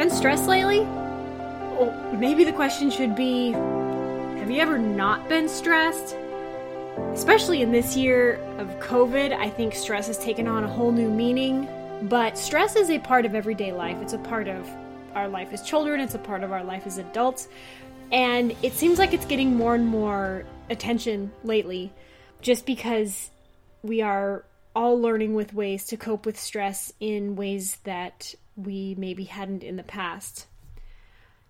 [0.00, 0.80] Been stressed lately?
[0.80, 6.16] Well, maybe the question should be Have you ever not been stressed?
[7.12, 11.10] Especially in this year of COVID, I think stress has taken on a whole new
[11.10, 11.68] meaning.
[12.04, 14.66] But stress is a part of everyday life, it's a part of
[15.14, 17.48] our life as children, it's a part of our life as adults.
[18.10, 21.92] And it seems like it's getting more and more attention lately
[22.40, 23.30] just because
[23.82, 29.24] we are all learning with ways to cope with stress in ways that we maybe
[29.24, 30.46] hadn't in the past.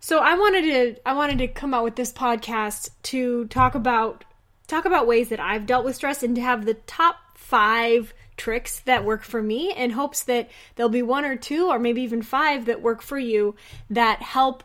[0.00, 4.24] So I wanted to I wanted to come out with this podcast to talk about
[4.66, 8.80] talk about ways that I've dealt with stress and to have the top 5 tricks
[8.80, 12.22] that work for me in hopes that there'll be one or two or maybe even
[12.22, 13.54] five that work for you
[13.90, 14.64] that help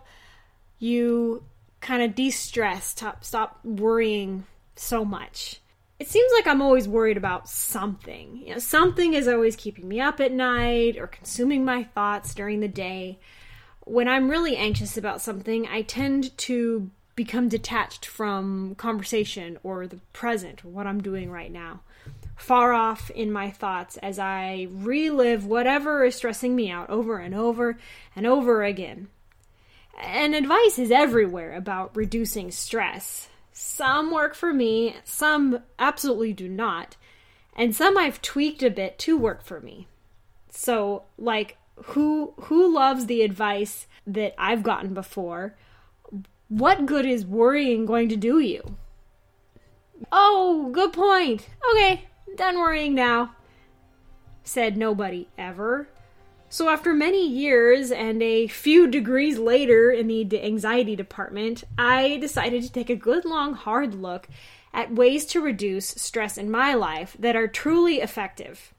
[0.79, 1.43] you
[1.81, 4.45] kind of de-stress, stop stop worrying
[4.75, 5.59] so much.
[5.97, 8.41] It seems like I'm always worried about something.
[8.45, 12.59] You know, something is always keeping me up at night or consuming my thoughts during
[12.59, 13.17] the day.
[13.85, 20.01] When I'm really anxious about something, I tend to become detached from conversation or the
[20.11, 21.79] present or what I'm doing right now.
[22.35, 27.33] Far off in my thoughts as I relive whatever is stressing me out over and
[27.33, 27.77] over
[28.15, 29.07] and over again.
[29.97, 33.29] And advice is everywhere about reducing stress.
[33.57, 36.97] Some work for me, some absolutely do not,
[37.55, 39.87] and some I've tweaked a bit to work for me.
[40.49, 45.55] So, like who who loves the advice that I've gotten before?
[46.49, 48.75] What good is worrying going to do you?
[50.11, 51.47] Oh, good point.
[51.71, 53.37] Okay, done worrying now.
[54.43, 55.87] Said nobody ever.
[56.47, 62.63] So, after many years and a few degrees later in the anxiety department, I decided
[62.63, 64.27] to take a good long hard look
[64.73, 68.73] at ways to reduce stress in my life that are truly effective.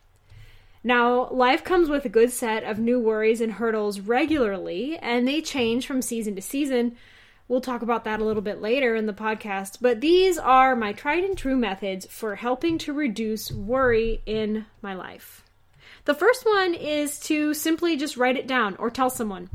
[0.84, 5.40] Now, life comes with a good set of new worries and hurdles regularly, and they
[5.40, 6.96] change from season to season.
[7.48, 10.92] We'll talk about that a little bit later in the podcast, but these are my
[10.92, 15.42] tried and true methods for helping to reduce worry in my life.
[16.06, 19.50] The first one is to simply just write it down or tell someone.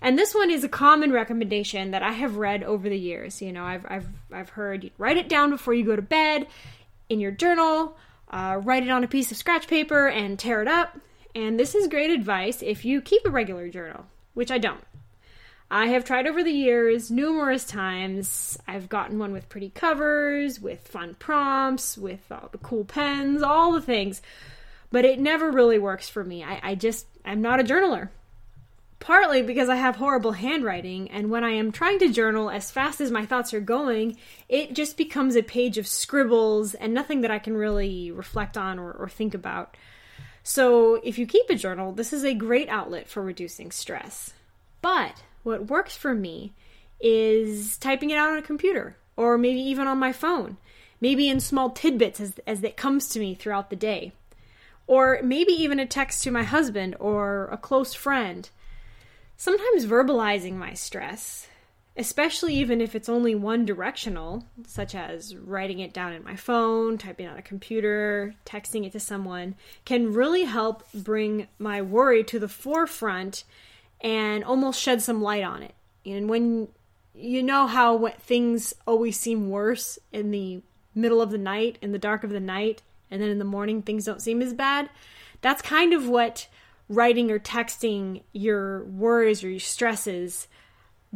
[0.00, 3.42] And this one is a common recommendation that I have read over the years.
[3.42, 6.46] You know, I've, I've, I've heard write it down before you go to bed
[7.08, 7.96] in your journal,
[8.30, 10.96] uh, write it on a piece of scratch paper and tear it up.
[11.34, 14.84] And this is great advice if you keep a regular journal, which I don't.
[15.68, 18.56] I have tried over the years numerous times.
[18.68, 23.72] I've gotten one with pretty covers, with fun prompts, with all the cool pens, all
[23.72, 24.22] the things
[24.90, 26.42] but it never really works for me.
[26.42, 28.10] I, I just, I'm not a journaler.
[29.00, 33.00] Partly because I have horrible handwriting, and when I am trying to journal as fast
[33.00, 34.16] as my thoughts are going,
[34.48, 38.78] it just becomes a page of scribbles and nothing that I can really reflect on
[38.78, 39.76] or, or think about.
[40.42, 44.32] So, if you keep a journal, this is a great outlet for reducing stress.
[44.82, 46.54] But what works for me
[47.00, 50.56] is typing it out on a computer or maybe even on my phone,
[51.00, 54.12] maybe in small tidbits as, as it comes to me throughout the day
[54.88, 58.50] or maybe even a text to my husband or a close friend.
[59.36, 61.46] Sometimes verbalizing my stress,
[61.96, 66.98] especially even if it's only one directional, such as writing it down in my phone,
[66.98, 69.54] typing on a computer, texting it to someone,
[69.84, 73.44] can really help bring my worry to the forefront
[74.00, 75.74] and almost shed some light on it.
[76.06, 76.68] And when
[77.14, 80.62] you know how things always seem worse in the
[80.94, 83.82] middle of the night, in the dark of the night, and then in the morning
[83.82, 84.90] things don't seem as bad?
[85.40, 86.48] That's kind of what
[86.88, 90.48] writing or texting your worries or your stresses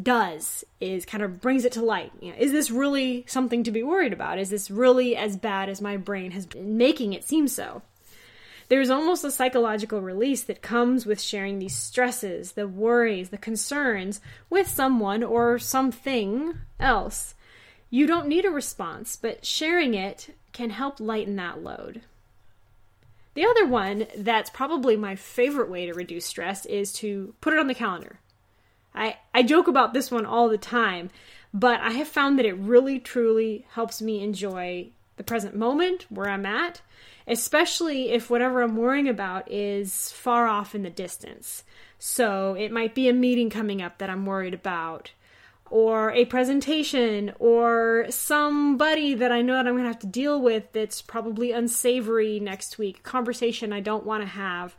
[0.00, 2.12] does is kind of brings it to light.
[2.20, 4.38] You know, is this really something to be worried about?
[4.38, 7.82] Is this really as bad as my brain has been making it seem so?
[8.68, 14.20] There's almost a psychological release that comes with sharing these stresses, the worries, the concerns
[14.48, 17.34] with someone or something else.
[17.90, 22.02] You don't need a response, but sharing it can help lighten that load.
[23.34, 27.58] The other one that's probably my favorite way to reduce stress is to put it
[27.58, 28.18] on the calendar.
[28.94, 31.10] I, I joke about this one all the time,
[31.54, 36.28] but I have found that it really truly helps me enjoy the present moment where
[36.28, 36.82] I'm at,
[37.26, 41.64] especially if whatever I'm worrying about is far off in the distance.
[41.98, 45.12] So it might be a meeting coming up that I'm worried about,
[45.72, 50.38] or a presentation or somebody that I know that I'm going to have to deal
[50.38, 54.76] with that's probably unsavory next week, conversation I don't want to have.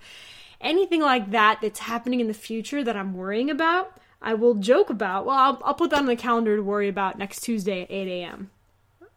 [0.61, 4.91] Anything like that that's happening in the future that I'm worrying about, I will joke
[4.91, 5.25] about.
[5.25, 8.07] Well, I'll, I'll put that on the calendar to worry about next Tuesday at 8
[8.07, 8.51] a.m.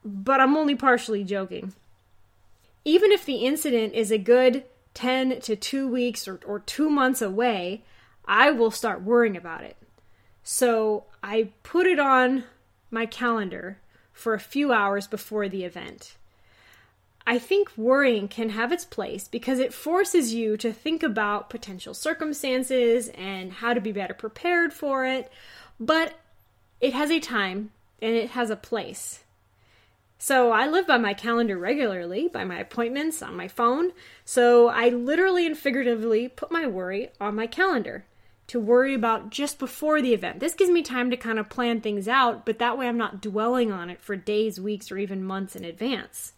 [0.02, 1.74] But I'm only partially joking.
[2.86, 4.64] Even if the incident is a good
[4.94, 7.84] 10 to 2 weeks or, or 2 months away,
[8.24, 9.76] I will start worrying about it.
[10.48, 12.44] So I put it on
[12.88, 13.78] my calendar
[14.12, 16.14] for a few hours before the event.
[17.26, 21.94] I think worrying can have its place because it forces you to think about potential
[21.94, 25.32] circumstances and how to be better prepared for it,
[25.80, 26.14] but
[26.80, 29.24] it has a time and it has a place.
[30.16, 33.90] So I live by my calendar regularly, by my appointments on my phone.
[34.24, 38.04] So I literally and figuratively put my worry on my calendar
[38.48, 40.40] to worry about just before the event.
[40.40, 43.20] This gives me time to kind of plan things out, but that way I'm not
[43.20, 46.32] dwelling on it for days, weeks, or even months in advance.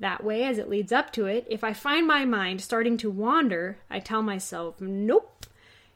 [0.00, 3.10] That way, as it leads up to it, if I find my mind starting to
[3.10, 5.46] wander, I tell myself, nope,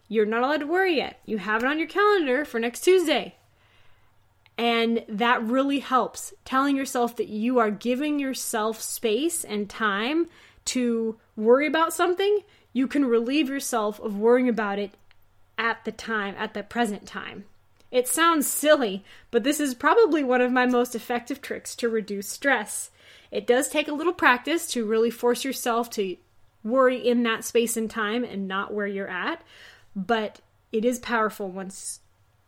[0.08, 1.20] you're not allowed to worry yet.
[1.24, 3.36] You have it on your calendar for next Tuesday.
[4.58, 6.34] And that really helps.
[6.44, 10.28] Telling yourself that you are giving yourself space and time
[10.66, 12.40] to worry about something,
[12.72, 14.92] you can relieve yourself of worrying about it
[15.58, 17.44] at the time, at the present time.
[17.90, 22.28] It sounds silly, but this is probably one of my most effective tricks to reduce
[22.28, 22.90] stress.
[23.31, 26.16] It does take a little practice to really force yourself to
[26.64, 29.43] worry in that space and time and not where you're at,
[29.94, 30.40] but
[30.72, 32.00] it is powerful once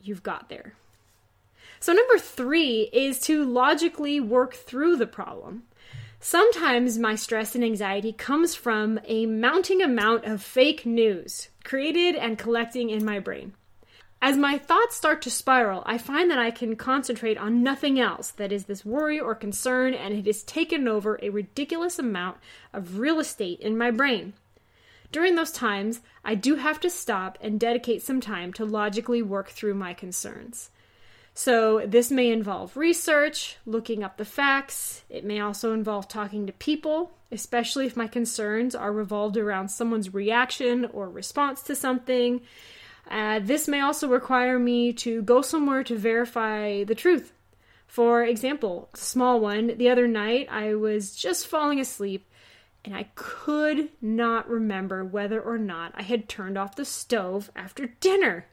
[0.02, 0.74] you've got there.
[1.80, 5.64] So, number three is to logically work through the problem.
[6.26, 12.38] Sometimes my stress and anxiety comes from a mounting amount of fake news created and
[12.38, 13.52] collecting in my brain.
[14.22, 18.30] As my thoughts start to spiral, I find that I can concentrate on nothing else
[18.30, 22.38] that is this worry or concern, and it has taken over a ridiculous amount
[22.72, 24.32] of real estate in my brain.
[25.12, 29.50] During those times, I do have to stop and dedicate some time to logically work
[29.50, 30.70] through my concerns.
[31.36, 35.02] So, this may involve research, looking up the facts.
[35.10, 40.14] It may also involve talking to people, especially if my concerns are revolved around someone's
[40.14, 42.40] reaction or response to something.
[43.10, 47.32] Uh, this may also require me to go somewhere to verify the truth.
[47.88, 52.30] For example, small one, the other night I was just falling asleep
[52.84, 57.86] and I could not remember whether or not I had turned off the stove after
[57.86, 58.46] dinner.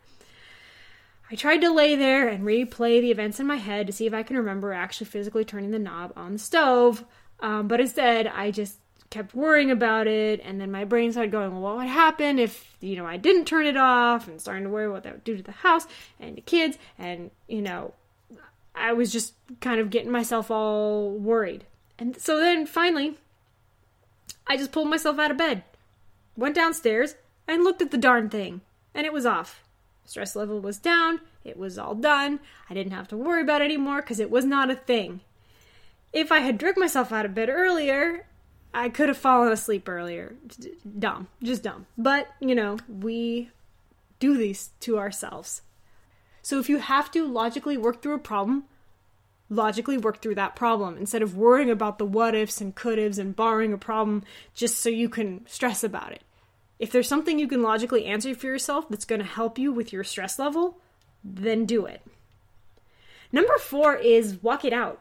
[1.31, 4.13] I tried to lay there and replay the events in my head to see if
[4.13, 7.05] I can remember actually physically turning the knob on the stove,
[7.39, 8.77] um, but instead I just
[9.09, 12.75] kept worrying about it, and then my brain started going, well, what would happen if,
[12.81, 15.37] you know, I didn't turn it off, and starting to worry what that would do
[15.37, 15.87] to the house
[16.19, 17.93] and the kids, and, you know,
[18.75, 21.65] I was just kind of getting myself all worried.
[21.97, 23.17] And so then finally,
[24.47, 25.63] I just pulled myself out of bed,
[26.35, 27.15] went downstairs,
[27.47, 28.61] and looked at the darn thing,
[28.93, 29.61] and it was off.
[30.05, 31.21] Stress level was down.
[31.43, 32.39] It was all done.
[32.69, 35.21] I didn't have to worry about it anymore because it was not a thing.
[36.13, 38.25] If I had dragged myself out of bed earlier,
[38.73, 40.35] I could have fallen asleep earlier.
[40.99, 41.27] Dumb.
[41.41, 41.87] Just dumb.
[41.97, 43.49] But, you know, we
[44.19, 45.61] do these to ourselves.
[46.41, 48.65] So if you have to logically work through a problem,
[49.49, 53.17] logically work through that problem instead of worrying about the what ifs and could ifs
[53.17, 56.23] and borrowing a problem just so you can stress about it.
[56.81, 59.93] If there's something you can logically answer for yourself that's going to help you with
[59.93, 60.79] your stress level,
[61.23, 62.01] then do it.
[63.31, 64.99] Number four is walk it out.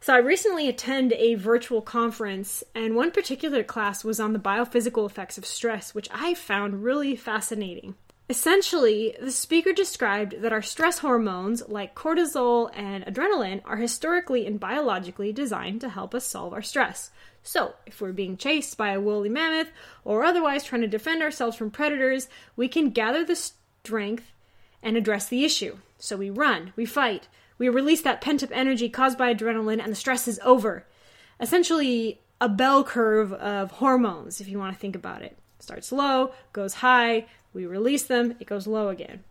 [0.00, 5.04] So I recently attended a virtual conference, and one particular class was on the biophysical
[5.04, 7.96] effects of stress, which I found really fascinating.
[8.30, 14.60] Essentially, the speaker described that our stress hormones, like cortisol and adrenaline, are historically and
[14.60, 17.10] biologically designed to help us solve our stress.
[17.42, 19.70] So, if we're being chased by a woolly mammoth
[20.04, 24.34] or otherwise trying to defend ourselves from predators, we can gather the strength
[24.82, 25.78] and address the issue.
[25.98, 29.90] So, we run, we fight, we release that pent up energy caused by adrenaline, and
[29.90, 30.84] the stress is over.
[31.40, 35.38] Essentially, a bell curve of hormones, if you want to think about it.
[35.60, 39.24] Starts low, goes high, we release them, it goes low again.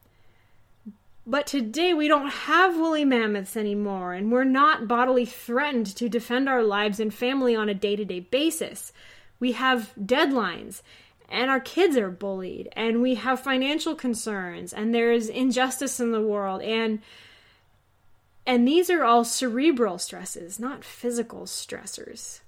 [1.25, 6.47] But today we don't have woolly mammoths anymore, and we're not bodily threatened to defend
[6.47, 8.93] our lives and family on a day to day basis.
[9.39, 10.81] We have deadlines,
[11.27, 16.21] and our kids are bullied, and we have financial concerns, and there's injustice in the
[16.21, 17.01] world, and
[18.45, 22.39] and these are all cerebral stresses, not physical stressors.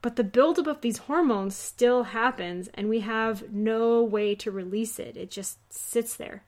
[0.00, 4.98] But the buildup of these hormones still happens, and we have no way to release
[4.98, 5.16] it.
[5.16, 6.44] It just sits there.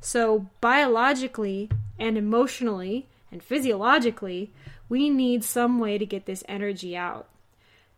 [0.00, 4.52] So, biologically and emotionally and physiologically,
[4.88, 7.28] we need some way to get this energy out.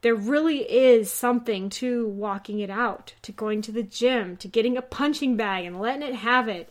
[0.02, 4.76] There really is something to walking it out, to going to the gym, to getting
[4.76, 6.68] a punching bag and letting it have it.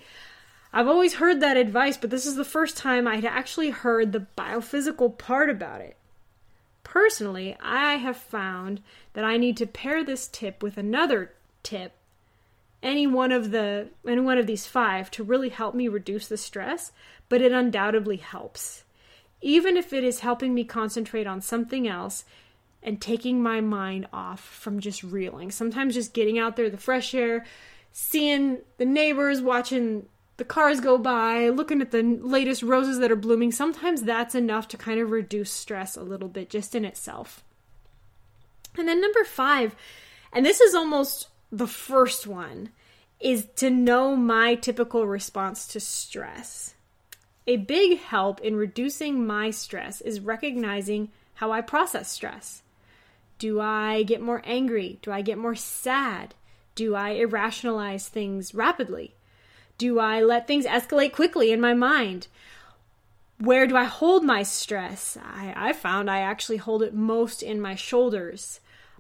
[0.74, 4.28] I've always heard that advice, but this is the first time I'd actually heard the
[4.38, 5.98] biophysical part about it.
[6.84, 8.82] Personally, I have found
[9.14, 11.34] that I need to pair this tip with another
[11.64, 11.94] tip,
[12.84, 16.38] any one of the any one of these five to really help me reduce the
[16.38, 16.92] stress,
[17.30, 18.84] but it undoubtedly helps.
[19.42, 22.26] Even if it is helping me concentrate on something else
[22.84, 25.52] and taking my mind off from just reeling.
[25.52, 27.46] Sometimes just getting out there, the fresh air,
[27.92, 30.08] seeing the neighbors, watching
[30.42, 34.68] the cars go by, looking at the latest roses that are blooming, sometimes that's enough
[34.70, 37.44] to kind of reduce stress a little bit just in itself.
[38.76, 39.76] And then number five,
[40.34, 42.70] and this is almost the first one,
[43.20, 46.74] is to know my typical response to stress.
[47.46, 52.64] A big help in reducing my stress is recognizing how I process stress.
[53.38, 54.98] Do I get more angry?
[55.04, 56.34] Do I get more sad?
[56.74, 59.14] Do I irrationalize things rapidly?
[59.82, 62.28] Do I let things escalate quickly in my mind?
[63.40, 65.18] Where do I hold my stress?
[65.20, 68.60] I, I found I actually hold it most in my shoulders.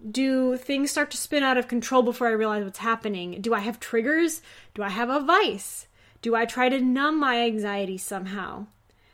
[0.09, 3.41] Do things start to spin out of control before I realize what's happening?
[3.41, 4.41] Do I have triggers?
[4.73, 5.85] Do I have a vice?
[6.23, 8.65] Do I try to numb my anxiety somehow?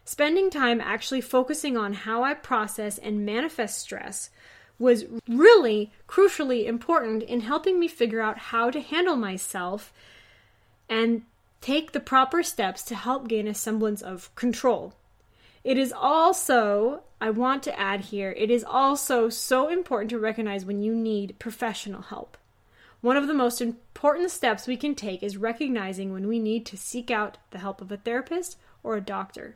[0.05, 4.29] Spending time actually focusing on how I process and manifest stress
[4.79, 9.91] was really crucially important in helping me figure out how to handle myself
[10.87, 11.23] and
[11.61, 14.93] take the proper steps to help gain a semblance of control.
[15.63, 20.65] It is also, I want to add here, it is also so important to recognize
[20.65, 22.37] when you need professional help.
[23.01, 26.77] One of the most important steps we can take is recognizing when we need to
[26.77, 29.55] seek out the help of a therapist or a doctor.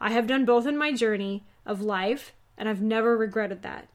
[0.00, 3.88] I have done both in my journey of life, and I've never regretted that.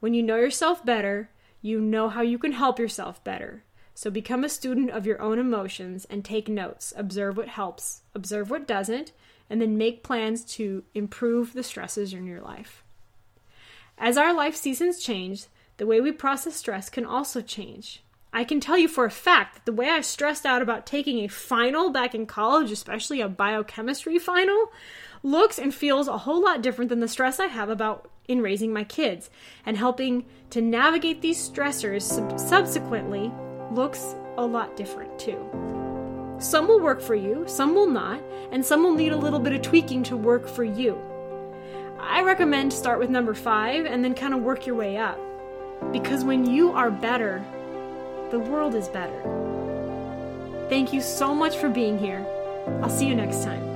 [0.00, 1.30] When you know yourself better,
[1.62, 3.62] you know how you can help yourself better.
[3.96, 6.92] So become a student of your own emotions and take notes.
[6.98, 9.12] Observe what helps, observe what doesn't,
[9.48, 12.84] and then make plans to improve the stresses in your life.
[13.96, 15.46] As our life seasons change,
[15.78, 18.02] the way we process stress can also change.
[18.34, 21.20] I can tell you for a fact that the way I stressed out about taking
[21.20, 24.70] a final back in college, especially a biochemistry final,
[25.22, 28.74] looks and feels a whole lot different than the stress I have about in raising
[28.74, 29.30] my kids
[29.64, 33.32] and helping to navigate these stressors sub- subsequently
[33.76, 35.38] looks a lot different too.
[36.38, 39.52] Some will work for you, some will not, and some will need a little bit
[39.52, 41.00] of tweaking to work for you.
[42.00, 45.18] I recommend start with number five and then kind of work your way up.
[45.92, 47.44] Because when you are better,
[48.30, 49.22] the world is better.
[50.68, 52.26] Thank you so much for being here.
[52.82, 53.75] I'll see you next time.